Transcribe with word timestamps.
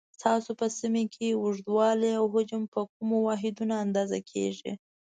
ستاسو 0.17 0.49
په 0.59 0.65
سیمه 0.79 1.03
کې 1.13 1.27
اوږدوالی 1.41 2.11
او 2.19 2.25
حجم 2.33 2.63
په 2.73 2.81
کومو 2.93 3.17
واحدونو 3.27 3.73
اندازه 3.85 4.19
کېږي؟ 4.31 4.71